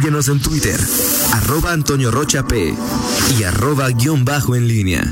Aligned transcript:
Síguenos 0.00 0.28
en 0.28 0.40
Twitter, 0.40 0.78
arroba 1.34 1.72
Antonio 1.72 2.12
Rocha 2.12 2.46
P 2.46 2.72
y 3.36 3.42
arroba 3.42 3.88
guion 3.88 4.24
bajo 4.24 4.54
en 4.54 4.68
línea. 4.68 5.02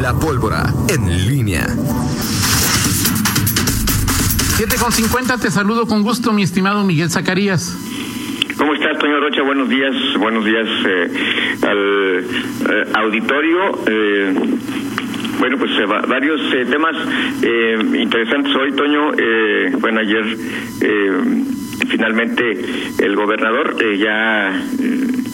La 0.00 0.12
pólvora 0.14 0.74
en 0.88 1.28
línea. 1.28 1.68
7 4.56 4.74
con 4.80 4.90
50, 4.90 5.38
te 5.38 5.52
saludo 5.52 5.86
con 5.86 6.02
gusto, 6.02 6.32
mi 6.32 6.42
estimado 6.42 6.82
Miguel 6.82 7.08
Zacarías. 7.08 7.78
¿Cómo 8.58 8.74
está, 8.74 8.90
Antonio 8.90 9.20
Rocha? 9.20 9.42
Buenos 9.42 9.68
días, 9.68 9.94
buenos 10.18 10.44
días 10.44 10.66
eh, 10.84 11.58
al 11.62 12.24
eh, 12.74 12.92
auditorio. 12.94 13.78
Eh, 13.86 14.34
bueno, 15.42 15.58
pues 15.58 15.72
varios 16.06 16.40
temas 16.70 16.94
interesantes 17.94 18.54
hoy, 18.54 18.70
Toño. 18.76 19.10
bueno, 19.80 19.98
ayer 19.98 20.24
finalmente 21.88 22.60
el 23.00 23.16
gobernador 23.16 23.76
ya 23.98 24.52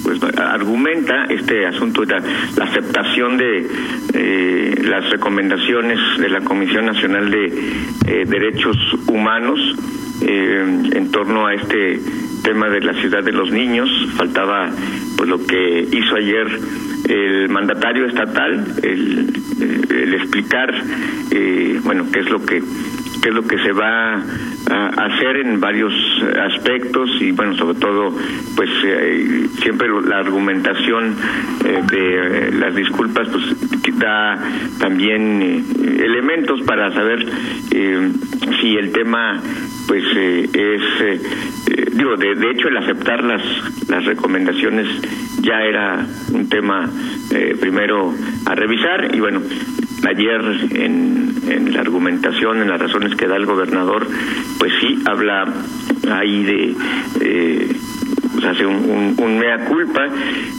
pues 0.03 0.19
argumenta 0.39 1.27
este 1.29 1.67
asunto 1.67 2.07
de 2.07 2.15
la, 2.57 2.65
aceptación 2.65 3.37
de 3.37 3.67
eh, 4.15 4.83
las 4.83 5.11
recomendaciones 5.11 5.99
de 6.19 6.31
la 6.31 6.41
Comisión 6.41 6.87
Nacional 6.87 7.31
de 7.31 7.45
eh, 8.07 8.25
Derechos 8.27 8.79
Humanos 9.09 9.61
eh, 10.23 10.91
en 10.95 11.11
torno 11.11 11.47
a 11.47 11.53
este 11.53 12.01
tema 12.43 12.71
de 12.71 12.81
la 12.81 12.95
ciudad 12.95 13.23
de 13.23 13.33
los 13.33 13.51
niños. 13.51 13.91
Faltaba 14.17 14.71
pues 15.19 15.29
lo 15.29 15.45
que 15.47 15.87
hizo 15.93 16.17
ayer 16.17 16.47
el 17.09 17.49
mandatario 17.49 18.07
estatal, 18.07 18.65
el, 18.83 19.33
el 19.61 20.15
explicar, 20.15 20.73
bueno, 21.83 22.07
qué 22.13 22.21
es 22.21 22.31
lo 22.31 22.45
que 22.45 22.63
qué 23.21 23.31
es 23.31 23.35
lo 23.35 23.43
que 23.47 23.59
se 23.59 23.73
va 23.73 24.15
a 24.15 24.87
hacer 25.07 25.37
en 25.39 25.61
varios 25.61 25.93
aspectos 26.41 27.11
y 27.21 27.33
bueno 27.33 27.57
sobre 27.57 27.79
todo 27.79 28.15
pues 28.57 28.71
eh, 28.85 29.47
siempre 29.61 29.89
la 30.07 30.19
argumentación 30.19 31.17
eh, 31.65 31.83
de 31.91 32.53
las 32.53 32.75
disculpas 32.75 33.29
pues 33.29 33.45
da 33.99 34.39
también 34.79 35.43
eh, 35.43 36.05
elementos 36.05 36.63
para 36.63 36.93
saber 36.93 37.27
si 38.61 38.77
el 38.77 38.93
tema 38.93 39.41
pues 39.89 40.05
es 40.15 40.83
digo 41.93 42.17
de, 42.17 42.35
de 42.35 42.51
hecho 42.51 42.69
el 42.69 42.77
aceptar 42.77 43.25
las 43.25 43.43
las 43.89 44.05
recomendaciones 44.05 44.87
ya 45.49 45.63
era 45.63 46.07
un 46.33 46.49
tema 46.49 46.91
primero 47.61 48.13
a 48.45 48.55
revisar 48.55 49.15
y 49.15 49.21
bueno 49.21 49.41
ayer 50.07 50.41
en, 50.75 51.35
en, 51.49 51.73
la 51.75 51.81
argumentación, 51.81 52.63
en 52.63 52.69
las 52.69 52.81
razones 52.81 53.15
que 53.17 53.27
da 53.27 53.37
el 53.37 53.47
gobernador, 53.47 54.07
pues 54.59 54.73
sí 54.81 54.99
habla 55.05 55.45
ahí 56.11 56.45
de, 56.45 56.75
eh, 57.21 57.77
pues 58.33 58.45
hace 58.45 58.67
un, 58.67 59.15
un, 59.19 59.39
mea 59.39 59.65
culpa, 59.65 60.07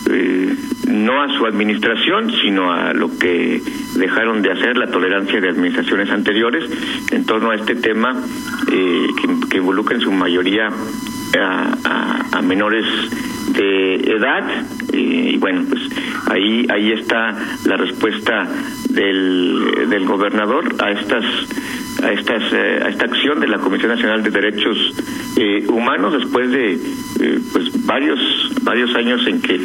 eh, 0.10 0.56
no 0.88 1.22
a 1.22 1.38
su 1.38 1.45
administración, 1.45 2.32
sino 2.42 2.72
a 2.72 2.94
lo 2.94 3.17
que 3.17 3.62
dejaron 3.95 4.42
de 4.42 4.52
hacer, 4.52 4.78
la 4.78 4.88
tolerancia 4.88 5.40
de 5.40 5.50
administraciones 5.50 6.10
anteriores, 6.10 6.64
en 7.12 7.26
torno 7.26 7.52
a 7.52 7.56
este 7.56 7.76
tema 7.76 8.16
eh, 8.72 9.08
que, 9.22 9.50
que 9.50 9.58
involucra 9.58 9.95
en 9.95 10.02
su 10.02 10.12
mayoría 10.12 10.70
a, 11.38 12.42
menores 12.42 12.86
de 13.54 13.95
edad 13.95 14.44
y, 14.92 15.38
bueno 15.38 15.64
pues 15.70 15.82
ahí 16.30 16.66
ahí 16.70 16.92
está 16.92 17.36
la 17.66 17.78
respuesta 17.78 18.48
del, 18.90 19.90
del 19.90 20.06
gobernador 20.06 20.76
a 20.80 20.92
estas 20.92 21.26
a 22.04 22.12
estas 22.12 22.44
eh, 22.54 22.80
a 22.84 22.90
esta 22.90 23.06
acción 23.06 23.40
de 23.40 23.48
la 23.48 23.58
Comisión 23.58 23.92
Nacional 23.92 24.23
de 24.23 24.30
Derechos 24.30 24.78
eh, 25.38 25.66
Humanos 25.67 26.14
después 26.14 26.52
de 26.52 26.73
eh, 26.73 27.40
pues 27.52 27.86
varios 27.86 28.20
varios 28.64 28.94
años 28.95 29.26
en 29.28 29.42
que 29.42 29.56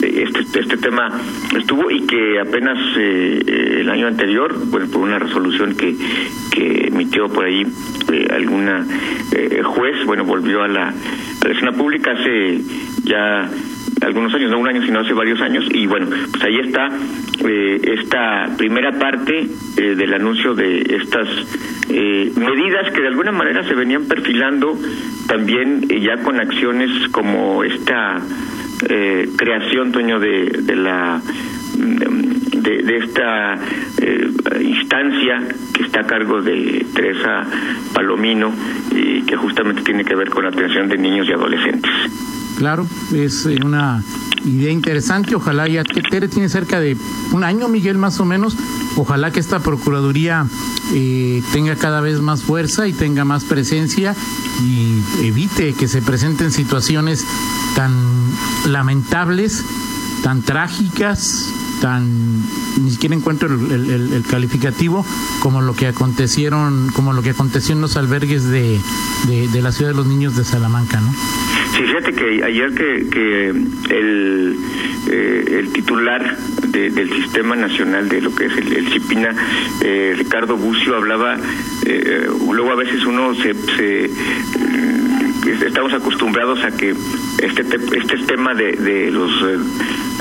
este 0.00 0.60
este 0.60 0.76
tema 0.76 1.10
estuvo 1.56 1.90
y 1.90 2.06
que 2.06 2.40
apenas 2.40 2.78
el 2.96 3.88
año 3.88 4.06
anterior 4.06 4.54
bueno 4.66 4.86
por 4.90 5.02
una 5.02 5.18
resolución 5.18 5.74
que 5.74 5.94
que 6.50 6.88
emitió 6.88 7.28
por 7.28 7.44
ahí 7.44 7.66
alguna 8.30 8.86
juez 9.64 10.04
bueno 10.06 10.24
volvió 10.24 10.62
a 10.62 10.68
la 10.68 10.88
a 10.88 11.46
la 11.48 11.52
escena 11.52 11.72
pública 11.72 12.12
hace 12.12 12.60
ya 13.04 13.50
algunos 14.02 14.34
años, 14.34 14.50
no 14.50 14.58
un 14.58 14.68
año, 14.68 14.82
sino 14.84 15.00
hace 15.00 15.12
varios 15.12 15.40
años. 15.40 15.64
Y 15.70 15.86
bueno, 15.86 16.06
pues 16.30 16.42
ahí 16.44 16.58
está 16.58 16.88
eh, 17.44 17.80
esta 17.98 18.48
primera 18.56 18.92
parte 18.98 19.46
eh, 19.76 19.94
del 19.94 20.14
anuncio 20.14 20.54
de 20.54 20.80
estas 20.80 21.28
eh, 21.88 22.32
medidas 22.36 22.92
que 22.92 23.02
de 23.02 23.08
alguna 23.08 23.32
manera 23.32 23.62
se 23.64 23.74
venían 23.74 24.06
perfilando 24.06 24.78
también 25.26 25.86
ya 25.88 26.18
con 26.22 26.40
acciones 26.40 27.08
como 27.10 27.64
esta 27.64 28.20
creación, 29.36 29.92
Toño, 29.92 30.18
de, 30.18 30.46
de 30.60 30.74
la 30.74 31.22
de, 31.76 32.82
de 32.82 32.96
esta 32.96 33.56
instancia 34.60 35.40
que 35.72 35.84
está 35.84 36.00
a 36.00 36.06
cargo 36.06 36.42
de 36.42 36.84
Teresa 36.92 37.46
Palomino 37.94 38.52
y 38.90 39.22
que 39.22 39.36
justamente 39.36 39.82
tiene 39.82 40.04
que 40.04 40.16
ver 40.16 40.30
con 40.30 40.42
la 40.42 40.50
atención 40.50 40.88
de 40.88 40.98
niños 40.98 41.28
y 41.28 41.32
adolescentes. 41.32 41.92
Claro, 42.56 42.86
es 43.12 43.46
eh, 43.46 43.58
una 43.64 44.02
idea 44.44 44.70
interesante. 44.70 45.34
Ojalá 45.34 45.68
ya 45.68 45.84
Tere 45.84 46.28
tiene 46.28 46.48
cerca 46.48 46.80
de 46.80 46.96
un 47.32 47.44
año, 47.44 47.68
Miguel, 47.68 47.98
más 47.98 48.20
o 48.20 48.24
menos. 48.24 48.56
Ojalá 48.96 49.30
que 49.30 49.40
esta 49.40 49.60
Procuraduría 49.60 50.46
eh, 50.94 51.42
tenga 51.52 51.76
cada 51.76 52.00
vez 52.00 52.20
más 52.20 52.42
fuerza 52.42 52.86
y 52.86 52.92
tenga 52.92 53.24
más 53.24 53.44
presencia 53.44 54.14
y 54.62 55.02
evite 55.22 55.72
que 55.72 55.88
se 55.88 56.02
presenten 56.02 56.50
situaciones 56.50 57.24
tan 57.74 57.92
lamentables, 58.66 59.64
tan 60.22 60.42
trágicas, 60.42 61.48
tan 61.82 62.40
ni 62.80 62.90
siquiera 62.92 63.14
encuentro 63.14 63.48
el, 63.48 64.22
calificativo 64.30 65.04
como 65.40 65.60
lo 65.60 65.74
que 65.74 65.88
acontecieron 65.88 66.90
como 66.94 67.12
lo 67.12 67.22
que 67.22 67.30
aconteció 67.30 67.74
en 67.74 67.80
los 67.80 67.96
albergues 67.96 68.48
de, 68.48 68.78
de 69.26 69.62
la 69.62 69.72
ciudad 69.72 69.90
de 69.90 69.96
los 69.96 70.06
niños 70.06 70.36
de 70.36 70.44
Salamanca 70.44 71.00
no 71.00 71.12
Sí, 71.76 71.84
fíjate 71.84 72.12
que 72.12 72.44
ayer 72.44 72.74
que, 72.74 73.48
el, 73.48 74.56
eh, 75.10 75.58
el 75.58 75.72
titular 75.72 76.36
del 76.68 77.12
Sistema 77.14 77.56
Nacional 77.56 78.10
de 78.10 78.20
lo 78.20 78.34
que 78.34 78.44
es 78.44 78.56
el, 78.58 78.88
CIPINA, 78.92 79.34
eh, 79.80 80.14
Ricardo 80.18 80.58
Bucio, 80.58 80.96
hablaba, 80.96 81.38
eh, 81.86 82.26
luego 82.52 82.72
a 82.72 82.76
veces 82.76 83.06
uno 83.06 83.34
se, 83.34 83.54
se 83.54 84.10
estamos 85.66 85.94
acostumbrados 85.94 86.62
a 86.62 86.70
que 86.76 86.94
este 87.42 87.62
este 87.62 88.18
tema 88.26 88.54
de, 88.54 88.72
de 88.72 89.10
los 89.10 89.32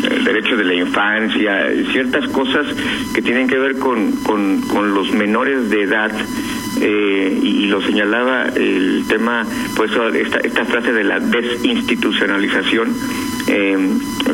derechos 0.01 0.57
de 0.57 0.63
la 0.63 0.73
infancia, 0.73 1.67
ciertas 1.91 2.27
cosas 2.29 2.65
que 3.13 3.21
tienen 3.21 3.47
que 3.47 3.57
ver 3.57 3.77
con, 3.77 4.11
con, 4.23 4.61
con 4.61 4.93
los 4.93 5.11
menores 5.13 5.69
de 5.69 5.83
edad, 5.83 6.11
eh, 6.79 7.39
y, 7.41 7.67
lo 7.67 7.81
señalaba 7.81 8.45
el 8.55 9.05
tema, 9.07 9.45
pues 9.75 9.91
esta, 10.15 10.39
esta 10.39 10.65
frase 10.65 10.91
de 10.91 11.03
la 11.03 11.19
desinstitucionalización 11.19 12.93
eh, 13.47 13.77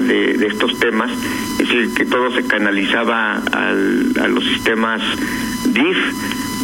de, 0.07 0.47
estos 0.47 0.79
temas, 0.79 1.11
es 1.53 1.57
decir, 1.57 1.93
que 1.93 2.05
todo 2.05 2.31
se 2.31 2.45
canalizaba 2.47 3.37
al, 3.51 4.13
a 4.21 4.27
los 4.27 4.43
sistemas 4.45 5.01
DIF, 5.65 5.97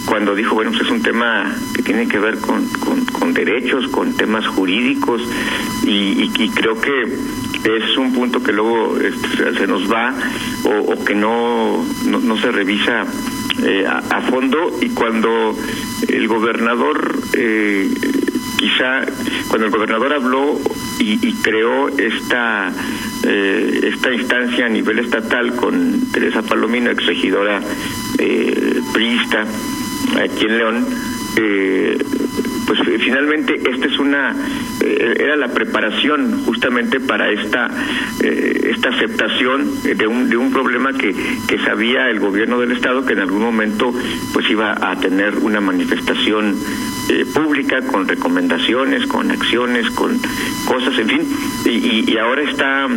cuando 0.05 0.35
dijo, 0.35 0.55
bueno, 0.55 0.71
pues 0.71 0.83
es 0.83 0.89
un 0.89 1.01
tema 1.01 1.55
que 1.73 1.81
tiene 1.81 2.07
que 2.07 2.19
ver 2.19 2.39
con, 2.39 2.67
con, 2.67 3.33
derechos, 3.33 3.87
con 3.87 4.13
temas 4.13 4.45
jurídicos, 4.45 5.21
y, 5.83 6.29
y, 6.37 6.49
creo 6.49 6.79
que 6.79 7.03
es 7.63 7.97
un 7.97 8.13
punto 8.13 8.43
que 8.43 8.51
luego 8.51 8.97
este, 8.97 9.53
se 9.57 9.67
nos 9.67 9.91
va 9.91 10.13
o, 10.65 11.03
que 11.03 11.15
no, 11.15 11.83
no, 12.05 12.37
se 12.37 12.51
revisa 12.51 13.05
eh, 13.63 13.85
a, 13.87 14.21
fondo 14.21 14.77
y 14.81 14.89
cuando 14.89 15.57
el 16.07 16.27
gobernador 16.27 17.15
eh, 17.33 17.89
quizá 18.57 19.01
cuando 19.47 19.67
el 19.67 19.71
gobernador 19.71 20.13
habló 20.13 20.59
y, 20.99 21.33
creó 21.41 21.89
esta 21.89 22.71
eh, 23.25 23.91
esta 23.93 24.13
instancia 24.13 24.65
a 24.65 24.69
nivel 24.69 24.99
estatal 24.99 25.55
con 25.55 26.11
Teresa 26.11 26.41
Palomino, 26.41 26.91
ex 26.91 27.05
regidora 27.05 27.61
eh, 28.17 28.81
priista 28.93 29.45
aquí 30.21 30.45
en 30.45 30.57
León, 30.57 30.85
eh, 31.37 31.97
pues 32.65 32.79
finalmente 33.01 33.61
esta 33.69 33.87
es 33.87 33.99
una 33.99 34.35
eh, 34.81 35.15
era 35.19 35.35
la 35.35 35.49
preparación 35.49 36.43
justamente 36.45 36.99
para 36.99 37.29
esta 37.31 37.69
eh, 38.23 38.71
esta 38.71 38.89
aceptación 38.89 39.69
de 39.83 40.07
un 40.07 40.29
de 40.29 40.37
un 40.37 40.51
problema 40.51 40.93
que 40.93 41.13
que 41.47 41.59
sabía 41.59 42.09
el 42.09 42.19
gobierno 42.19 42.59
del 42.59 42.71
estado 42.71 43.05
que 43.05 43.13
en 43.13 43.19
algún 43.19 43.41
momento 43.41 43.93
pues 44.33 44.49
iba 44.49 44.75
a 44.89 44.99
tener 44.99 45.37
una 45.37 45.61
manifestación 45.61 46.55
eh, 47.09 47.25
pública 47.33 47.81
con 47.81 48.07
recomendaciones 48.07 49.05
con 49.07 49.31
acciones 49.31 49.89
con 49.91 50.19
cosas 50.65 50.97
en 50.99 51.07
fin 51.07 51.21
y, 51.65 52.11
y 52.11 52.17
ahora 52.17 52.43
está 52.43 52.87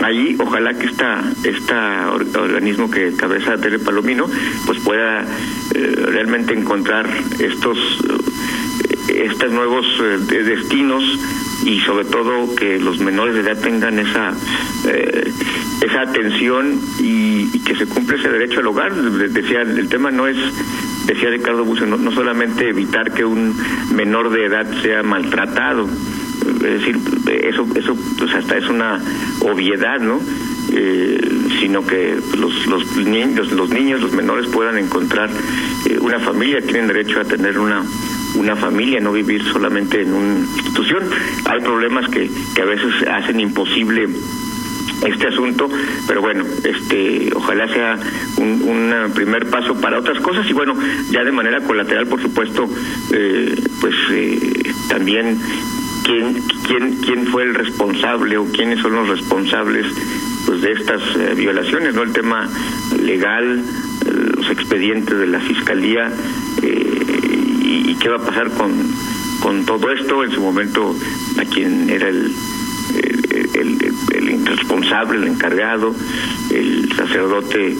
ahí 0.00 0.36
ojalá 0.38 0.74
que 0.74 0.86
esta 0.86 1.22
esta 1.44 2.10
organismo 2.12 2.90
que 2.90 3.14
cabeza 3.16 3.56
Tele 3.58 3.78
Palomino 3.78 4.26
pues 4.66 4.78
pueda 4.80 5.24
realmente 5.72 6.54
encontrar 6.54 7.08
estos 7.38 7.78
estos 9.08 9.52
nuevos 9.52 9.86
destinos 10.28 11.04
y 11.64 11.80
sobre 11.80 12.04
todo 12.04 12.54
que 12.56 12.78
los 12.78 12.98
menores 12.98 13.34
de 13.34 13.40
edad 13.42 13.60
tengan 13.60 13.98
esa 13.98 14.34
esa 15.84 16.02
atención 16.02 16.80
y, 16.98 17.58
que 17.60 17.76
se 17.76 17.86
cumpla 17.86 18.16
ese 18.16 18.28
derecho 18.28 18.60
al 18.60 18.66
hogar. 18.66 18.94
Decía, 18.94 19.62
el 19.62 19.88
tema 19.88 20.10
no 20.10 20.26
es 20.26 20.36
decía 21.06 21.28
Ricardo 21.30 21.64
Bucio, 21.64 21.86
no, 21.86 22.10
solamente 22.12 22.68
evitar 22.68 23.12
que 23.12 23.24
un 23.24 23.54
menor 23.94 24.30
de 24.30 24.46
edad 24.46 24.66
sea 24.82 25.02
maltratado, 25.02 25.88
es 26.46 26.60
decir, 26.60 26.98
eso, 27.42 27.66
eso 27.74 27.96
pues 28.18 28.34
hasta 28.34 28.58
es 28.58 28.68
una 28.68 29.00
obviedad, 29.40 30.00
¿no? 30.00 30.20
Eh, 30.72 31.18
sino 31.60 31.86
que 31.86 32.16
los, 32.38 32.66
los, 32.66 32.96
niños, 32.96 33.52
los 33.52 33.70
niños, 33.70 34.00
los 34.00 34.12
menores 34.12 34.46
puedan 34.48 34.78
encontrar 34.78 35.30
eh, 35.86 35.98
una 36.00 36.18
familia, 36.18 36.60
tienen 36.60 36.88
derecho 36.88 37.20
a 37.20 37.24
tener 37.24 37.58
una 37.58 37.84
una 38.34 38.56
familia, 38.56 38.98
no 38.98 39.12
vivir 39.12 39.44
solamente 39.44 40.02
en 40.02 40.12
una 40.12 40.40
institución. 40.40 41.04
Hay 41.44 41.60
problemas 41.60 42.08
que, 42.10 42.28
que 42.54 42.62
a 42.62 42.64
veces 42.64 42.92
hacen 43.08 43.38
imposible 43.38 44.08
este 45.06 45.28
asunto, 45.28 45.68
pero 46.06 46.20
bueno, 46.20 46.44
este, 46.64 47.30
ojalá 47.34 47.68
sea 47.68 47.98
un, 48.38 48.64
primer 49.14 49.48
paso 49.50 49.74
para 49.80 49.98
otras 49.98 50.18
cosas 50.20 50.48
y 50.48 50.52
bueno, 50.52 50.74
ya 51.10 51.22
de 51.22 51.30
manera 51.32 51.60
colateral, 51.60 52.06
por 52.06 52.20
supuesto, 52.20 52.68
eh, 53.12 53.54
pues 53.80 53.94
eh, 54.10 54.72
también 54.88 55.38
quién, 56.04 56.42
quién, 57.02 57.26
fue 57.26 57.44
el 57.44 57.54
responsable 57.54 58.36
o 58.38 58.44
quiénes 58.46 58.80
son 58.80 58.94
los 58.94 59.08
responsables 59.08 59.86
pues 60.46 60.60
de 60.62 60.72
estas 60.72 61.00
eh, 61.16 61.34
violaciones, 61.34 61.94
no 61.94 62.02
el 62.02 62.12
tema 62.12 62.48
legal, 63.00 63.64
los 64.36 64.50
expedientes 64.50 65.18
de 65.18 65.26
la 65.26 65.40
fiscalía 65.40 66.12
y, 66.62 67.90
y, 67.90 67.96
qué 68.00 68.08
va 68.08 68.16
a 68.16 68.26
pasar 68.26 68.50
con 68.50 68.72
con 69.40 69.64
todo 69.64 69.90
esto. 69.90 70.24
En 70.24 70.30
su 70.30 70.40
momento 70.40 70.94
a 71.38 71.44
quien 71.44 71.90
era 71.90 72.08
el 72.08 72.32
el, 73.54 73.94
el, 74.14 74.46
responsable, 74.46 75.18
el 75.18 75.24
encargado, 75.24 75.94
el 76.50 76.92
sacerdote 76.94 77.76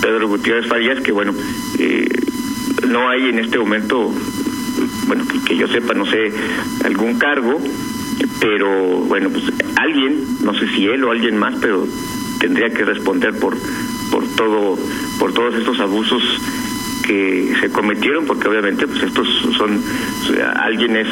Pedro 0.00 0.28
Gutiérrez 0.28 0.66
Farías, 0.66 1.00
que 1.00 1.12
bueno, 1.12 1.34
eh, 1.78 2.08
no 2.88 3.08
hay 3.08 3.28
en 3.28 3.38
este 3.38 3.58
momento, 3.58 4.12
bueno, 5.08 5.24
que, 5.46 5.56
yo 5.56 5.66
sepa, 5.66 5.94
no 5.94 6.06
sé, 6.06 6.32
algún 6.84 7.18
cargo, 7.18 7.60
pero 8.40 8.98
bueno, 9.06 9.30
pues 9.30 9.44
alguien, 9.76 10.24
no 10.42 10.54
sé 10.54 10.68
si 10.68 10.86
él 10.86 11.02
o 11.02 11.10
alguien 11.10 11.36
más, 11.36 11.54
pero 11.60 11.86
tendría 12.38 12.70
que 12.70 12.84
responder 12.84 13.36
por 13.38 13.56
por 14.10 14.24
todo 14.36 14.78
por 15.18 15.32
todos 15.32 15.54
estos 15.54 15.80
abusos 15.80 16.22
que 17.06 17.54
se 17.60 17.70
cometieron 17.70 18.26
porque 18.26 18.48
obviamente 18.48 18.86
pues 18.86 19.02
estos 19.02 19.26
son 19.56 19.82
alguien 20.56 20.96
es 20.96 21.08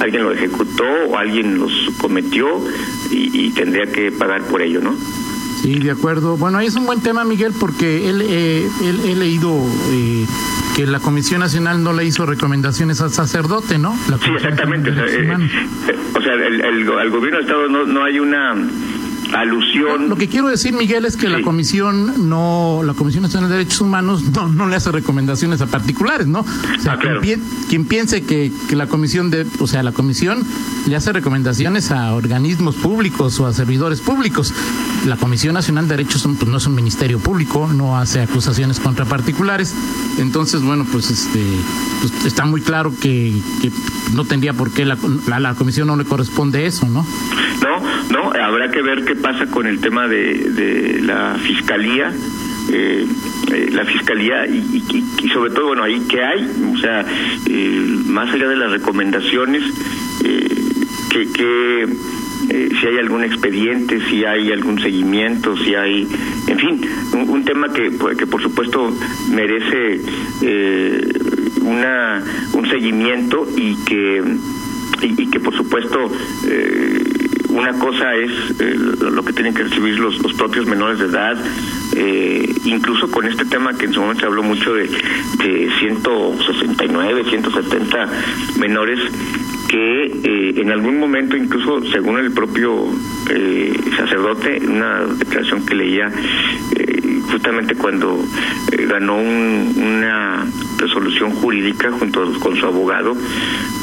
alguien 0.00 0.24
lo 0.24 0.32
ejecutó 0.32 0.84
o 1.10 1.16
alguien 1.16 1.58
los 1.58 1.72
cometió 1.98 2.46
y, 3.10 3.50
tendría 3.50 3.86
que 3.86 4.10
pagar 4.10 4.42
por 4.42 4.62
ello 4.62 4.80
no 4.80 4.96
sí 5.62 5.78
de 5.78 5.90
acuerdo. 5.90 6.36
Bueno 6.36 6.58
ahí 6.58 6.66
es 6.66 6.74
un 6.74 6.86
buen 6.86 7.00
tema 7.00 7.24
Miguel 7.24 7.52
porque 7.58 8.08
él, 8.08 8.22
eh, 8.22 8.68
he 8.82 9.14
leído 9.14 9.54
eh, 9.90 10.26
que 10.74 10.86
la 10.86 10.98
Comisión 10.98 11.40
Nacional 11.40 11.82
no 11.82 11.92
le 11.92 12.04
hizo 12.04 12.26
recomendaciones 12.26 13.00
al 13.00 13.10
sacerdote, 13.12 13.78
¿no? 13.78 13.96
sí, 13.96 14.30
exactamente. 14.34 14.90
O 14.90 14.94
sea, 14.94 15.04
eh, 15.06 15.36
o 16.14 16.20
sea 16.20 16.34
el, 16.34 16.60
el, 16.60 16.84
gobierno 16.84 17.38
del 17.38 17.46
Estado 17.46 17.68
no, 17.68 17.84
no 17.84 18.04
hay 18.04 18.18
una 18.18 18.54
alusión. 19.34 20.08
Lo 20.08 20.16
que 20.16 20.28
quiero 20.28 20.48
decir, 20.48 20.72
Miguel, 20.72 21.04
es 21.04 21.16
que 21.16 21.28
la 21.28 21.42
comisión 21.42 22.28
no, 22.28 22.82
la 22.84 22.94
Comisión 22.94 23.22
Nacional 23.22 23.50
de 23.50 23.56
Derechos 23.56 23.80
Humanos 23.80 24.22
no, 24.34 24.48
no 24.48 24.66
le 24.68 24.76
hace 24.76 24.92
recomendaciones 24.92 25.60
a 25.60 25.66
particulares, 25.66 26.26
¿no? 26.26 26.40
O 26.40 26.80
sea, 26.80 26.92
ah, 26.92 27.20
quien, 27.68 27.84
piense 27.84 28.22
que, 28.22 28.52
que, 28.68 28.76
la 28.76 28.86
comisión 28.86 29.30
de, 29.30 29.46
o 29.58 29.66
sea, 29.66 29.82
la 29.82 29.92
comisión 29.92 30.42
le 30.86 30.96
hace 30.96 31.12
recomendaciones 31.12 31.90
a 31.90 32.14
organismos 32.14 32.76
públicos 32.76 33.38
o 33.40 33.46
a 33.46 33.52
servidores 33.52 34.00
públicos. 34.00 34.52
La 35.06 35.16
Comisión 35.16 35.54
Nacional 35.54 35.88
de 35.88 35.96
Derechos 35.96 36.26
pues, 36.38 36.48
no 36.48 36.56
es 36.56 36.66
un 36.66 36.74
ministerio 36.74 37.18
público, 37.18 37.68
no 37.72 37.98
hace 37.98 38.22
acusaciones 38.22 38.80
contra 38.80 39.04
particulares. 39.04 39.74
Entonces, 40.18 40.62
bueno, 40.62 40.86
pues 40.90 41.10
este 41.10 41.42
pues, 42.00 42.24
está 42.24 42.44
muy 42.44 42.60
claro 42.60 42.92
que, 43.00 43.34
que 43.60 43.70
no 44.14 44.24
tendría 44.24 44.52
por 44.52 44.70
qué 44.70 44.84
la, 44.84 44.96
la, 45.26 45.40
la 45.40 45.54
comisión 45.54 45.88
no 45.88 45.96
le 45.96 46.04
corresponde 46.04 46.66
eso, 46.66 46.86
¿no? 46.86 47.04
No, 47.62 47.73
no, 48.10 48.30
habrá 48.32 48.70
que 48.70 48.82
ver 48.82 49.04
qué 49.04 49.14
pasa 49.16 49.46
con 49.46 49.66
el 49.66 49.80
tema 49.80 50.06
de, 50.08 50.50
de 50.50 51.00
la 51.02 51.36
fiscalía. 51.38 52.12
Eh, 52.70 53.06
eh, 53.52 53.68
la 53.72 53.84
fiscalía 53.84 54.46
y, 54.46 54.82
y, 55.22 55.28
sobre 55.28 55.50
todo 55.50 55.66
bueno 55.66 55.82
ahí 55.82 56.00
qué 56.08 56.24
hay 56.24 56.50
o 56.72 56.78
sea 56.78 57.04
eh, 57.46 57.86
más 58.06 58.32
allá 58.32 58.48
de 58.48 58.56
las 58.56 58.70
recomendaciones 58.70 59.62
que, 61.10 61.30
que 61.30 61.86
si 62.48 62.86
hay 62.86 62.98
algún 62.98 63.22
expediente, 63.22 64.00
si 64.08 64.24
hay 64.24 64.50
algún 64.50 64.80
seguimiento, 64.80 65.56
si 65.56 65.74
hay, 65.74 66.08
en 66.46 66.58
fin, 66.58 66.80
un, 67.12 67.44
tema 67.44 67.72
que, 67.72 67.90
que 68.16 68.26
por 68.26 68.42
supuesto 68.42 68.92
merece 69.30 70.00
una 71.62 72.22
un 72.52 72.68
seguimiento 72.68 73.46
y 73.56 73.76
que 73.84 74.22
y, 75.02 75.30
que 75.30 75.40
por 75.40 75.54
supuesto 75.54 76.10
una 77.54 77.72
cosa 77.78 78.14
es 78.16 78.30
eh, 78.60 78.76
lo 79.00 79.24
que 79.24 79.32
tienen 79.32 79.54
que 79.54 79.62
recibir 79.62 79.98
los, 80.00 80.20
los 80.20 80.34
propios 80.34 80.66
menores 80.66 80.98
de 80.98 81.06
edad, 81.06 81.36
eh, 81.96 82.52
incluso 82.64 83.08
con 83.10 83.26
este 83.26 83.44
tema 83.44 83.72
que 83.78 83.86
en 83.86 83.92
su 83.92 84.00
momento 84.00 84.20
se 84.22 84.26
habló 84.26 84.42
mucho 84.42 84.74
de, 84.74 84.88
de 84.88 85.70
169, 85.78 87.24
170 87.30 88.08
menores 88.58 88.98
que 89.68 90.06
eh, 90.06 90.60
en 90.60 90.72
algún 90.72 90.98
momento, 90.98 91.36
incluso 91.36 91.80
según 91.92 92.18
el 92.18 92.32
propio 92.32 92.86
sacerdote, 93.96 94.60
una 94.66 95.04
declaración 95.04 95.64
que 95.64 95.74
leía 95.74 96.12
justamente 97.30 97.74
cuando 97.74 98.22
ganó 98.88 99.16
una 99.16 100.44
resolución 100.78 101.30
jurídica 101.30 101.90
junto 101.92 102.32
con 102.40 102.56
su 102.56 102.66
abogado, 102.66 103.16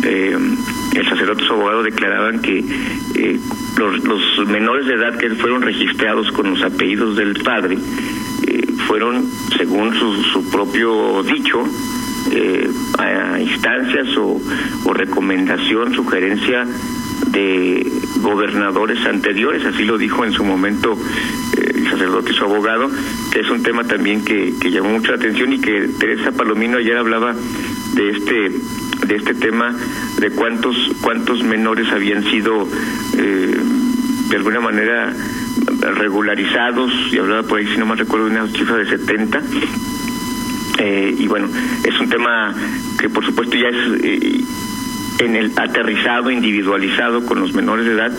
el 0.04 1.10
sacerdote 1.10 1.44
y 1.44 1.48
su 1.48 1.54
abogado 1.54 1.81
declaraban 1.92 2.42
que 2.42 2.64
los, 3.78 4.04
los 4.04 4.48
menores 4.48 4.88
de 4.88 4.94
edad 4.96 5.18
que 5.18 5.30
fueron 5.32 5.62
registrados 5.62 6.32
con 6.32 6.52
los 6.52 6.64
apellidos 6.64 7.16
del 7.16 7.42
padre 7.44 7.78
fueron, 8.88 9.24
según 9.58 9.94
su, 9.96 10.22
su 10.24 10.50
propio 10.50 11.24
dicho, 11.24 11.64
eh, 12.32 12.70
a 12.98 13.40
instancias 13.40 14.08
o, 14.18 14.40
recomendación, 14.94 15.94
sugerencia 15.96 16.68
de 17.28 17.90
gobernadores 18.18 19.04
anteriores, 19.06 19.66
así 19.66 19.86
lo 19.86 19.98
dijo 19.98 20.26
en 20.26 20.34
su 20.34 20.44
momento 20.44 20.98
eh, 21.58 21.72
el 21.76 21.90
sacerdote 21.90 22.32
y 22.32 22.36
su 22.36 22.44
abogado, 22.44 22.90
que 23.32 23.40
es 23.40 23.50
un 23.50 23.64
tema 23.64 23.86
también 23.86 24.24
que, 24.26 24.54
que 24.60 24.70
llamó 24.70 24.90
mucha 24.90 25.14
atención 25.14 25.54
y 25.54 25.60
que 25.60 25.88
Teresa 26.00 26.32
Palomino 26.32 26.78
ayer 26.78 26.98
hablaba 26.98 27.34
de 27.94 28.10
este 28.10 28.52
de 29.12 29.18
este 29.18 29.34
tema 29.34 29.76
de 30.20 30.32
cuántos 30.32 30.76
cuántos 31.02 31.44
menores 31.44 31.92
habían 31.92 32.24
sido 32.24 32.66
eh, 33.18 33.58
de 34.30 34.36
alguna 34.38 34.62
manera 34.62 35.14
regularizados 35.98 36.92
y 37.12 37.18
hablaba 37.18 37.44
por 37.44 37.60
ahí 37.60 37.68
si 37.68 37.78
no 37.78 37.86
me 37.86 37.96
recuerdo 37.96 38.28
una 38.28 38.48
cifra 38.48 38.78
de 38.78 38.86
70 38.86 39.42
eh, 40.80 41.14
y 41.18 41.28
bueno, 41.28 41.50
es 41.84 42.00
un 42.00 42.08
tema 42.08 42.56
que 42.98 43.10
por 43.10 43.26
supuesto 43.26 43.56
ya 43.58 43.68
es 43.68 44.04
eh, 44.04 44.44
en 45.20 45.36
el 45.36 45.52
aterrizado, 45.58 46.32
individualizado 46.32 47.26
con 47.26 47.40
los 47.40 47.54
menores 47.54 47.86
de 47.86 47.92
edad, 47.92 48.12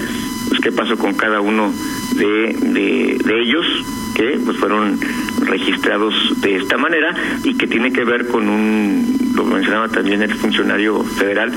pues 0.49 0.61
qué 0.61 0.71
pasó 0.71 0.97
con 0.99 1.15
cada 1.15 1.41
uno 1.41 1.73
de, 2.15 3.19
de, 3.25 3.41
ellos 3.43 3.67
que 4.15 4.39
pues 4.45 4.57
fueron 4.59 4.99
registrados 5.41 6.15
de 6.41 6.57
esta 6.57 6.77
manera 6.77 7.15
y 7.45 7.55
que 7.55 7.67
tiene 7.67 7.93
que 7.93 8.05
ver 8.05 8.27
con 8.29 8.49
un, 8.49 9.33
lo 9.35 9.45
mencionaba 9.45 9.89
también 9.89 10.23
el 10.23 10.35
funcionario 10.35 11.03
federal, 11.03 11.53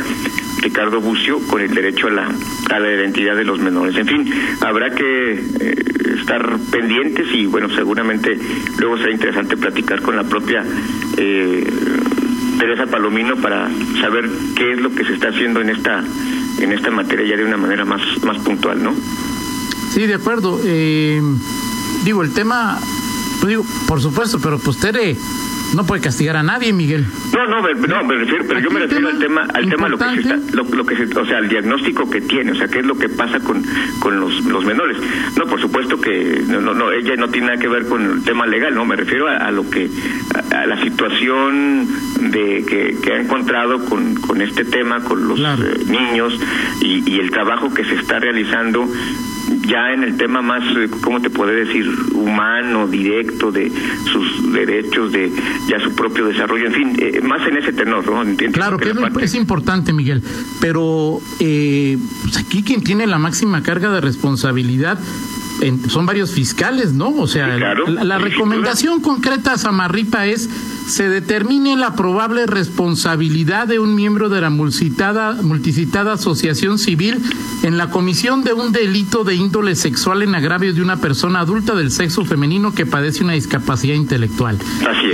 Ricardo 0.61 1.01
Bucio, 1.01 1.39
con 1.47 1.61
el 1.61 1.73
derecho 1.73 2.07
a 2.07 2.11
la, 2.11 2.31
a 2.71 2.79
la 2.79 2.93
identidad 2.93 3.35
de 3.35 3.43
los 3.43 3.59
menores. 3.59 3.95
En 3.97 4.07
fin, 4.07 4.33
habrá 4.61 4.89
que 4.95 5.33
eh, 5.33 5.75
estar 6.19 6.57
pendientes 6.71 7.27
y 7.33 7.45
bueno, 7.45 7.69
seguramente 7.69 8.37
luego 8.79 8.97
será 8.97 9.11
interesante 9.11 9.57
platicar 9.57 10.01
con 10.01 10.15
la 10.15 10.23
propia 10.23 10.63
eh, 11.17 11.63
Teresa 12.57 12.85
Palomino 12.87 13.35
para 13.35 13.69
saber 14.01 14.29
qué 14.55 14.73
es 14.73 14.79
lo 14.79 14.93
que 14.93 15.03
se 15.05 15.13
está 15.13 15.29
haciendo 15.29 15.61
en 15.61 15.69
esta 15.69 16.03
en 16.59 16.71
esta 16.71 16.89
materia 16.89 17.25
ya 17.27 17.37
de 17.37 17.45
una 17.45 17.57
manera 17.57 17.83
más 17.85 18.01
más 18.23 18.37
puntual, 18.39 18.81
¿no? 18.81 18.95
Sí, 19.95 20.07
de 20.07 20.15
acuerdo. 20.15 20.59
Eh, 20.65 21.21
digo, 22.03 22.21
el 22.21 22.33
tema, 22.33 22.77
pues 23.39 23.47
digo, 23.47 23.65
por 23.87 24.01
supuesto, 24.01 24.39
pero 24.43 24.59
pues 24.59 24.77
Tere 24.77 25.15
no 25.73 25.85
puede 25.85 26.01
castigar 26.01 26.35
a 26.35 26.43
nadie, 26.43 26.73
Miguel. 26.73 27.05
No, 27.31 27.47
no, 27.47 27.61
no, 27.61 28.03
me 28.03 28.15
refiero, 28.15 28.43
pero 28.45 28.59
yo 28.59 28.71
me 28.71 28.81
refiero 28.81 29.07
al 29.07 29.19
tema, 29.19 29.47
al 29.53 29.69
tema 29.69 29.87
lo 29.87 29.97
que 29.97 30.03
se 30.15 30.19
está, 30.19 30.37
lo, 30.51 30.85
que 30.85 30.97
se, 30.97 31.17
o 31.17 31.25
sea, 31.25 31.37
al 31.37 31.47
diagnóstico 31.47 32.09
que 32.09 32.19
tiene, 32.19 32.51
o 32.51 32.55
sea, 32.55 32.67
qué 32.67 32.79
es 32.79 32.85
lo 32.85 32.97
que 32.97 33.07
pasa 33.07 33.39
con, 33.39 33.63
con 33.99 34.19
los, 34.19 34.43
los 34.43 34.65
menores. 34.65 34.97
No, 35.37 35.45
por 35.45 35.61
supuesto 35.61 36.01
que 36.01 36.43
no, 36.45 36.59
no, 36.59 36.73
no, 36.73 36.91
ella 36.91 37.15
no 37.15 37.29
tiene 37.29 37.47
nada 37.47 37.59
que 37.59 37.69
ver 37.69 37.87
con 37.87 38.03
el 38.03 38.23
tema 38.25 38.45
legal, 38.45 38.75
no, 38.75 38.83
me 38.83 38.97
refiero 38.97 39.29
a, 39.29 39.49
lo 39.51 39.69
que, 39.69 39.89
a, 40.53 40.65
la 40.65 40.81
situación 40.83 41.87
de 42.31 42.65
que, 42.67 42.97
que 43.01 43.13
ha 43.13 43.21
encontrado 43.21 43.85
con, 43.85 44.15
con 44.15 44.41
este 44.41 44.65
tema, 44.65 44.99
con 45.05 45.25
los 45.25 45.39
eh, 45.39 45.85
niños 45.87 46.37
y, 46.81 47.09
y 47.09 47.19
el 47.21 47.31
trabajo 47.31 47.73
que 47.73 47.85
se 47.85 47.95
está 47.95 48.19
realizando 48.19 48.89
ya 49.67 49.91
en 49.91 50.03
el 50.03 50.17
tema 50.17 50.41
más, 50.41 50.63
eh, 50.77 50.89
¿cómo 51.01 51.21
te 51.21 51.29
puede 51.29 51.65
decir?, 51.65 51.87
humano, 52.13 52.87
directo, 52.87 53.51
de 53.51 53.71
sus 54.11 54.53
derechos, 54.53 55.11
de 55.11 55.31
ya 55.67 55.79
su 55.79 55.93
propio 55.95 56.25
desarrollo, 56.25 56.67
en 56.67 56.73
fin, 56.73 56.95
eh, 56.99 57.21
más 57.21 57.45
en 57.47 57.57
ese 57.57 57.73
tenor, 57.73 58.05
¿no? 58.05 58.23
Claro, 58.51 58.77
que 58.77 58.93
es, 59.21 59.35
importante, 59.35 59.93
Miguel, 59.93 60.23
pero 60.61 61.19
eh, 61.39 61.97
pues 62.23 62.37
aquí 62.37 62.63
quien 62.63 62.83
tiene 62.83 63.07
la 63.07 63.17
máxima 63.17 63.61
carga 63.63 63.91
de 63.91 64.01
responsabilidad 64.01 64.99
son 65.87 66.05
varios 66.05 66.31
fiscales, 66.31 66.93
¿no? 66.93 67.09
O 67.15 67.27
sea, 67.27 67.57
la, 67.57 68.17
recomendación 68.17 69.01
concreta 69.01 69.53
a 69.53 69.57
Samarripa 69.57 70.25
es 70.25 70.49
se 70.87 71.09
determine 71.09 71.75
la 71.75 71.95
probable 71.95 72.45
responsabilidad 72.45 73.67
de 73.67 73.79
un 73.79 73.95
miembro 73.95 74.29
de 74.29 74.41
la 74.41 74.49
multitada, 74.49 75.33
multicitada 75.41 76.13
asociación 76.13 76.77
civil 76.77 77.21
en 77.63 77.77
la 77.77 77.89
comisión 77.89 78.43
de 78.43 78.53
un 78.53 78.71
delito 78.71 79.23
de 79.23 79.35
índole 79.35 79.75
sexual 79.75 80.21
en 80.21 80.35
agravio 80.35 80.73
de 80.73 80.81
una 80.81 80.97
persona 80.97 81.39
adulta 81.39 81.75
del 81.75 81.91
sexo 81.91 82.25
femenino 82.25 82.73
que 82.73 82.85
padece 82.85 83.23
una 83.23 83.33
discapacidad 83.33 83.95
intelectual. 83.95 84.57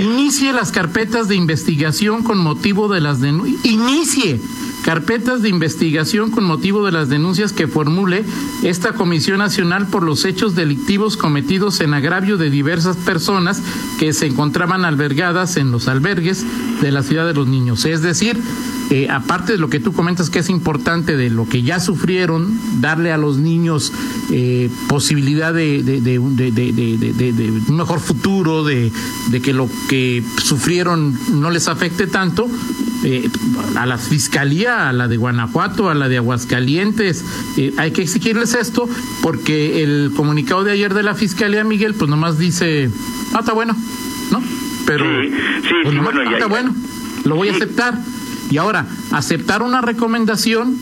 Inicie 0.00 0.52
las 0.52 0.72
carpetas 0.72 1.28
de 1.28 1.36
investigación 1.36 2.22
con 2.22 2.38
motivo 2.38 2.88
de 2.88 3.00
las 3.00 3.20
denuncias. 3.20 3.64
Inicie 3.64 4.40
carpetas 4.82 5.42
de 5.42 5.48
investigación 5.48 6.30
con 6.30 6.44
motivo 6.44 6.84
de 6.84 6.92
las 6.92 7.08
denuncias 7.08 7.52
que 7.52 7.68
formule 7.68 8.24
esta 8.62 8.92
Comisión 8.92 9.38
Nacional 9.38 9.86
por 9.86 10.02
los 10.02 10.24
hechos 10.24 10.54
delictivos 10.54 11.16
cometidos 11.16 11.80
en 11.80 11.94
agravio 11.94 12.36
de 12.36 12.50
diversas 12.50 12.96
personas 12.96 13.62
que 13.98 14.12
se 14.12 14.26
encontraban 14.26 14.84
albergadas 14.84 15.56
en 15.56 15.61
los 15.70 15.88
albergues 15.88 16.44
de 16.80 16.90
la 16.90 17.02
ciudad 17.02 17.26
de 17.26 17.34
los 17.34 17.46
niños. 17.46 17.84
Es 17.84 18.02
decir, 18.02 18.40
eh, 18.90 19.08
aparte 19.10 19.52
de 19.52 19.58
lo 19.58 19.70
que 19.70 19.80
tú 19.80 19.92
comentas 19.92 20.30
que 20.30 20.40
es 20.40 20.50
importante 20.50 21.16
de 21.16 21.30
lo 21.30 21.48
que 21.48 21.62
ya 21.62 21.80
sufrieron, 21.80 22.58
darle 22.80 23.12
a 23.12 23.16
los 23.16 23.38
niños 23.38 23.92
eh, 24.30 24.70
posibilidad 24.88 25.54
de, 25.54 25.82
de, 25.82 26.18
un 26.18 27.76
mejor 27.76 28.00
futuro, 28.00 28.64
de, 28.64 28.90
que 29.42 29.52
lo 29.52 29.68
que 29.88 30.22
sufrieron 30.42 31.18
no 31.40 31.50
les 31.50 31.68
afecte 31.68 32.06
tanto, 32.06 32.48
eh, 33.04 33.28
a 33.76 33.86
la 33.86 33.98
fiscalía, 33.98 34.88
a 34.88 34.92
la 34.92 35.08
de 35.08 35.16
Guanajuato, 35.16 35.90
a 35.90 35.94
la 35.94 36.08
de 36.08 36.18
Aguascalientes, 36.18 37.24
eh, 37.56 37.74
hay 37.76 37.90
que 37.90 38.02
exigirles 38.02 38.54
esto 38.54 38.88
porque 39.22 39.82
el 39.82 40.12
comunicado 40.14 40.62
de 40.64 40.72
ayer 40.72 40.94
de 40.94 41.02
la 41.02 41.14
fiscalía, 41.14 41.64
Miguel, 41.64 41.94
pues 41.94 42.08
nomás 42.08 42.38
dice, 42.38 42.90
ah, 43.34 43.40
está 43.40 43.52
bueno, 43.52 43.76
¿no? 44.30 44.40
Pero, 44.86 45.04
sí, 45.22 45.32
sí, 45.62 45.74
pues 45.82 46.48
bueno, 46.48 46.74
lo 47.24 47.36
voy 47.36 47.48
a 47.48 47.52
aceptar. 47.52 47.98
Y 48.50 48.58
ahora, 48.58 48.86
aceptar 49.12 49.62
una 49.62 49.80
recomendación 49.80 50.76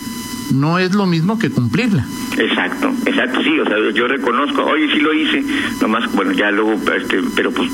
no 0.52 0.78
es 0.78 0.94
lo 0.94 1.06
mismo 1.06 1.38
que 1.38 1.50
cumplirla. 1.50 2.04
Exacto, 2.36 2.92
exacto, 3.06 3.42
sí, 3.42 3.58
o 3.60 3.64
sea, 3.64 3.76
yo 3.94 4.08
reconozco, 4.08 4.64
oye, 4.64 4.92
sí 4.92 5.00
lo 5.00 5.12
hice, 5.12 5.44
nomás, 5.80 6.10
bueno, 6.12 6.32
ya 6.32 6.50
luego, 6.50 6.74
este, 6.96 7.20
pero 7.36 7.50
pues 7.52 7.70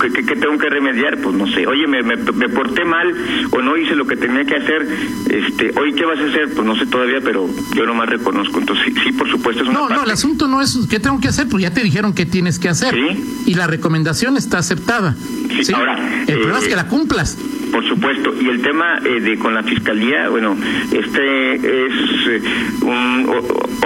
¿Qué, 0.00 0.10
qué, 0.10 0.36
tengo 0.36 0.58
que 0.58 0.68
remediar? 0.68 1.18
Pues 1.18 1.36
no 1.36 1.46
sé. 1.46 1.66
Oye, 1.66 1.86
me, 1.86 2.02
me, 2.02 2.16
porté 2.48 2.84
mal 2.84 3.14
o 3.50 3.62
no 3.62 3.76
hice 3.76 3.94
lo 3.94 4.06
que 4.06 4.16
tenía 4.16 4.44
que 4.44 4.56
hacer. 4.56 4.86
Este, 5.28 5.72
oye, 5.78 5.94
¿qué 5.94 6.04
vas 6.04 6.18
a 6.18 6.24
hacer? 6.24 6.52
Pues 6.54 6.66
no 6.66 6.76
sé 6.76 6.86
todavía, 6.86 7.18
pero 7.22 7.48
yo 7.74 7.86
nomás 7.86 8.08
reconozco. 8.08 8.58
Entonces, 8.58 8.94
sí, 9.02 9.12
por 9.12 9.28
supuesto 9.30 9.62
es 9.62 9.68
una 9.68 9.80
No, 9.80 9.88
no, 9.88 10.04
el 10.04 10.10
asunto 10.10 10.48
no 10.48 10.60
es 10.60 10.78
qué 10.88 11.00
tengo 11.00 11.20
que 11.20 11.28
hacer, 11.28 11.48
pues 11.48 11.62
ya 11.62 11.72
te 11.72 11.82
dijeron 11.82 12.14
qué 12.14 12.26
tienes 12.26 12.58
que 12.58 12.68
hacer. 12.68 12.94
¿Sí? 12.94 13.42
Y 13.46 13.54
la 13.54 13.66
recomendación 13.66 14.36
está 14.36 14.58
aceptada. 14.58 15.16
Sí, 15.62 15.72
Ahora, 15.72 15.98
el 16.26 16.34
problema 16.34 16.58
es 16.58 16.66
que 16.66 16.72
eh, 16.72 16.76
la 16.76 16.86
cumplas. 16.86 17.36
Por 17.72 17.88
supuesto. 17.88 18.34
Y 18.40 18.48
el 18.48 18.60
tema 18.60 18.98
eh, 19.04 19.20
de 19.20 19.38
con 19.38 19.54
la 19.54 19.62
fiscalía, 19.62 20.28
bueno, 20.28 20.56
este 20.92 21.54
es 21.54 21.92
eh, 22.28 22.42
un, 22.82 23.26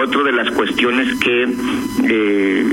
otro 0.03 0.25
de 0.25 0.33
las 0.33 0.51
cuestiones 0.51 1.15
que 1.17 1.47
eh, 2.05 2.67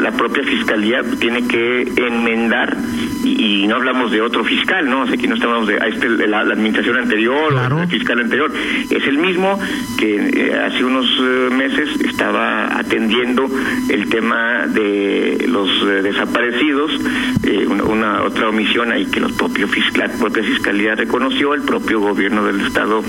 la 0.00 0.12
propia 0.12 0.42
fiscalía 0.44 1.02
tiene 1.18 1.46
que 1.46 1.82
enmendar 1.96 2.76
y, 3.24 3.66
no 3.68 3.76
hablamos 3.76 4.10
de 4.10 4.22
otro 4.22 4.44
fiscal, 4.44 4.88
¿no? 4.88 5.02
aquí 5.02 5.26
no 5.26 5.34
estamos 5.34 5.66
de 5.66 5.76
este, 5.76 6.08
la, 6.26 6.40
administración 6.40 6.96
anterior 6.96 7.52
o 7.52 7.82
el 7.82 7.88
fiscal 7.88 8.18
anterior. 8.18 8.50
Es 8.88 9.06
el 9.06 9.18
mismo 9.18 9.58
que 9.98 10.54
hace 10.64 10.84
unos 10.84 11.20
meses 11.52 12.00
estaba 12.00 12.78
atendiendo 12.78 13.46
el 13.90 14.08
tema 14.08 14.66
de 14.68 15.44
los 15.48 15.68
desaparecidos, 16.02 16.92
una, 17.86 18.22
otra 18.22 18.48
omisión 18.48 18.90
ahí 18.90 19.06
que 19.06 19.20
los 19.20 19.32
propios 19.32 19.70
fiscales, 19.70 20.16
Fiscalía 20.48 20.94
reconoció, 20.94 21.54
el 21.54 21.62
propio 21.62 22.00
gobierno 22.00 22.44
del 22.44 22.60
Estado 22.60 23.02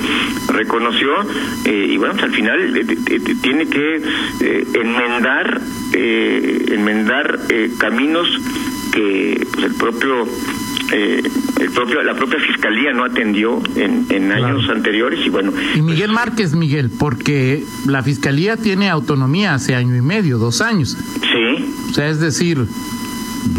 reconoció, 0.51 1.09
eh, 1.65 1.88
y 1.89 1.97
bueno, 1.97 2.13
pues 2.13 2.23
al 2.25 2.31
final 2.31 2.77
eh, 2.77 2.85
eh, 3.07 3.35
tiene 3.66 3.70
que 3.70 4.80
enmendar, 4.80 5.62
enmendar 5.94 7.39
caminos 7.78 8.28
que 8.94 9.46
pues 9.54 9.66
el 9.66 9.75
propio 9.75 10.28
el 10.92 11.72
propio 11.72 12.01
la 12.01 12.16
propia 12.16 12.39
fiscalía 12.39 12.94
no 12.94 13.04
atendió 13.04 13.62
en, 13.75 14.08
en 14.10 14.32
años 14.32 14.68
anteriores 14.70 15.20
y 15.24 15.30
bueno 15.30 15.54
y 15.75 15.82
Miguel 15.82 16.08
pues 16.08 16.16
Márquez 16.16 16.56
Miguel 16.56 16.89
porque 16.98 17.63
la 17.86 18.01
fiscalía 18.01 18.58
tiene 18.58 18.89
autonomía 18.89 19.54
hace 19.54 19.75
año 19.75 19.96
y 19.96 20.01
medio 20.01 20.38
dos 20.39 20.62
años. 20.62 20.98
Sí. 21.22 21.66
O 21.89 21.94
sea 21.94 22.10
es 22.10 22.20
decir 22.20 22.66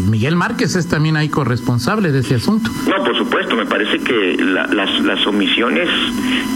Miguel 0.09 0.37
Márquez 0.37 0.77
es 0.77 0.89
también 0.89 1.17
ahí 1.17 1.29
corresponsable 1.29 2.13
de 2.13 2.21
ese 2.21 2.37
asunto. 2.37 2.71
No, 2.89 3.05
por 3.05 3.17
supuesto, 3.17 3.57
me 3.57 3.67
parece 3.67 3.99
que 3.99 4.37
las, 4.37 5.01
las 5.01 5.27
omisiones 5.27 5.89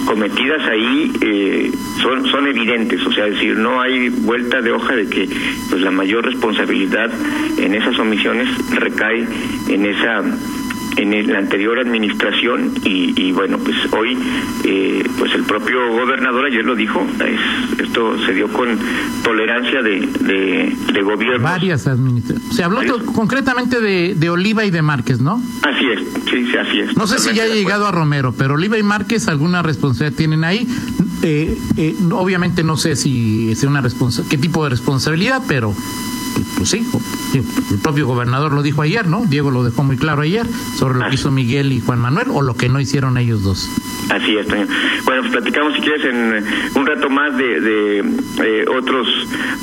cometidas 0.06 0.62
ahí 0.68 1.12
eh, 1.20 1.72
son, 2.02 2.26
son 2.26 2.46
evidentes, 2.46 3.04
o 3.06 3.12
sea, 3.12 3.24
decir, 3.24 3.56
no 3.56 3.80
hay 3.80 4.08
vuelta 4.10 4.60
de 4.60 4.72
hoja 4.72 4.94
de 4.94 5.08
que 5.08 5.28
pues 5.70 5.82
la 5.82 5.90
mayor 5.90 6.24
responsabilidad 6.24 7.10
en 7.58 7.74
esas 7.74 7.98
omisiones 7.98 8.48
recae 8.70 9.26
en 9.68 9.86
esa 9.86 10.22
en 10.96 11.32
la 11.32 11.38
anterior 11.38 11.78
administración 11.78 12.72
y, 12.84 13.32
bueno 13.32 13.58
pues 13.58 13.76
hoy 13.92 14.16
eh, 14.64 15.04
pues 15.18 15.34
el 15.34 15.42
propio 15.44 15.88
gobernador 15.92 16.46
ayer 16.46 16.64
lo 16.64 16.74
dijo 16.74 17.04
esto 17.78 18.16
se 18.24 18.32
dio 18.32 18.48
con 18.48 18.78
tolerancia 19.22 19.82
de, 19.82 20.00
de, 20.00 21.02
gobierno 21.02 21.42
varias 21.42 21.86
administraciones 21.86 22.54
se 22.56 22.62
habló 22.62 22.80
concretamente 23.06 23.80
de, 23.80 24.14
de, 24.14 24.30
Oliva 24.30 24.64
y 24.64 24.70
de 24.70 24.82
Márquez 24.82 25.20
no 25.20 25.42
así 25.62 25.86
es 25.86 26.00
sí, 26.30 26.56
así 26.56 26.80
es. 26.80 26.96
No 26.96 27.06
sé 27.06 27.18
si 27.18 27.34
ya 27.34 27.44
ha 27.44 27.48
llegado 27.48 27.86
a 27.86 27.92
Romero 27.92 28.34
pero 28.36 28.54
Oliva 28.54 28.78
y 28.78 28.82
Márquez 28.82 29.28
alguna 29.28 29.62
responsabilidad 29.62 30.16
tienen 30.16 30.44
ahí 30.44 30.66
eh, 31.22 31.56
eh, 31.76 31.94
obviamente 32.12 32.62
no 32.62 32.76
sé 32.76 32.96
si 32.96 33.50
es 33.50 33.62
una 33.64 33.80
responsa 33.80 34.22
qué 34.28 34.38
tipo 34.38 34.64
de 34.64 34.70
responsabilidad 34.70 35.42
pero 35.48 35.74
pues 36.56 36.70
sí, 36.70 36.86
el 37.34 37.78
propio 37.78 38.06
gobernador 38.06 38.52
lo 38.52 38.62
dijo 38.62 38.82
ayer, 38.82 39.06
¿no? 39.06 39.24
Diego 39.26 39.50
lo 39.50 39.64
dejó 39.64 39.82
muy 39.82 39.96
claro 39.96 40.22
ayer 40.22 40.46
sobre 40.76 40.98
lo 40.98 41.08
que 41.08 41.14
hizo 41.14 41.30
Miguel 41.30 41.72
y 41.72 41.80
Juan 41.80 41.98
Manuel 41.98 42.28
o 42.30 42.42
lo 42.42 42.54
que 42.54 42.68
no 42.68 42.80
hicieron 42.80 43.18
ellos 43.18 43.42
dos. 43.42 43.68
Así 44.10 44.36
es, 44.36 44.46
Toño. 44.46 44.66
Bueno, 45.04 45.22
pues 45.22 45.32
platicamos 45.32 45.74
si 45.74 45.80
quieres 45.80 46.04
en 46.04 46.44
un 46.78 46.86
rato 46.86 47.08
más 47.10 47.36
de, 47.36 47.60
de 47.60 47.98
eh, 48.42 48.64
otros 48.68 49.06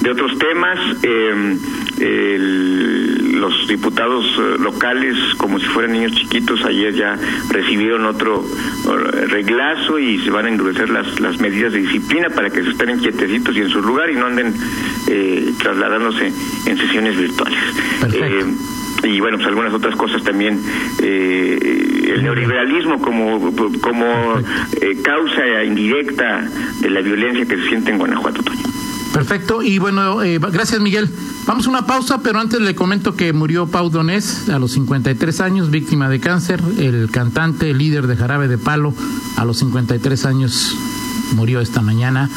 de 0.02 0.12
otros 0.12 0.38
temas. 0.38 0.80
Eh, 1.04 1.58
los 2.02 3.68
diputados 3.68 4.26
eh, 4.38 4.58
locales, 4.60 5.16
como 5.38 5.60
si 5.60 5.66
fueran 5.68 5.94
niños 5.94 6.14
chiquitos, 6.14 6.64
ayer 6.66 6.94
ya 6.94 7.18
recibieron 7.50 8.06
otro 8.06 8.44
reglazo 9.28 10.00
y 10.00 10.20
se 10.20 10.30
van 10.30 10.46
a 10.46 10.50
endurecer 10.50 10.90
las, 10.90 11.20
las 11.20 11.40
medidas 11.40 11.74
de 11.74 11.80
disciplina 11.80 12.30
para 12.30 12.50
que 12.50 12.64
se 12.64 12.70
estén 12.70 13.00
quietecitos 13.00 13.56
y 13.56 13.60
en 13.60 13.70
su 13.70 13.82
lugar 13.82 14.10
y 14.10 14.16
no 14.16 14.26
anden 14.26 14.54
trasladándose 15.60 16.32
en 16.66 16.78
sesiones 16.78 17.18
virtuales. 17.18 17.58
y 19.04 19.20
bueno, 19.20 19.38
pues 19.38 19.48
algunas 19.48 19.74
otras 19.74 19.96
cosas 19.96 20.24
también. 20.24 20.60
el 21.02 22.24
neoliberalismo 22.24 23.00
como, 23.02 23.54
como 23.82 24.42
causa 25.04 25.64
indirecta 25.64 26.48
de 26.80 26.90
la 26.90 27.02
violencia 27.02 27.46
que 27.46 27.58
se 27.58 27.68
siente 27.70 27.92
en 27.92 27.98
Guanajuato. 27.98 28.42
Perfecto, 29.14 29.62
y 29.62 29.78
bueno, 29.78 30.24
eh, 30.24 30.40
gracias 30.40 30.80
Miguel. 30.80 31.10
Vamos 31.46 31.68
a 31.68 31.70
una 31.70 31.86
pausa, 31.86 32.22
pero 32.24 32.40
antes 32.40 32.62
le 32.62 32.76
comento 32.76 33.16
que 33.16 33.34
murió 33.34 33.68
Pau 33.68 33.90
Donés 33.90 34.48
a 34.50 34.60
los 34.60 34.72
53 34.72 35.42
años, 35.42 35.70
víctima 35.70 36.08
de 36.08 36.20
cáncer. 36.20 36.62
El 36.78 37.10
cantante, 37.12 37.74
líder 37.74 38.08
de 38.08 38.16
Jarabe 38.16 38.48
de 38.48 38.58
Palo, 38.58 38.94
a 39.38 39.46
los 39.46 39.58
53 39.58 40.26
años 40.26 40.76
murió 41.36 41.62
esta 41.62 41.82
mañana 41.82 42.30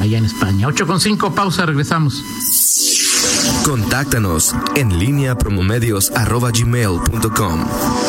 allá 0.00 0.18
en 0.18 0.24
España. 0.24 0.66
8 0.68 0.86
con 0.86 1.00
5, 1.00 1.34
pausa, 1.34 1.66
regresamos. 1.66 2.24
Contáctanos 3.64 4.54
en 4.76 4.96
línea 4.98 5.36
promomedios.gmail.com 5.36 7.64